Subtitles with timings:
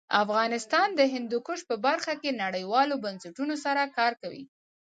[0.23, 4.43] افغانستان د هندوکش په برخه کې نړیوالو بنسټونو سره کار کوي.